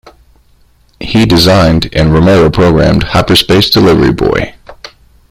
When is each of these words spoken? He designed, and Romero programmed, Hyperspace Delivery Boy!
He 0.99 1.27
designed, 1.27 1.87
and 1.93 2.11
Romero 2.11 2.49
programmed, 2.49 3.03
Hyperspace 3.03 3.69
Delivery 3.69 4.11
Boy! 4.11 4.55